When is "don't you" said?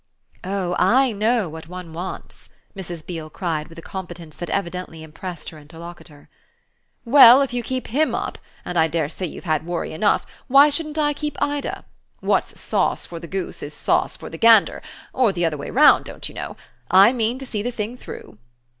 16.05-16.33